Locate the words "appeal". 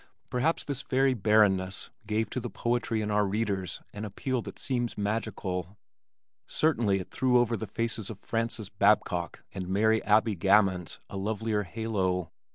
4.03-4.41